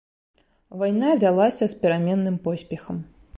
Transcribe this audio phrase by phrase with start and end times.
[0.83, 2.97] Вайна вялася з пераменным поспехам.